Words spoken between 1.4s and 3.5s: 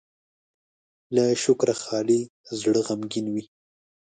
شکره خالي زړه غمګين وي.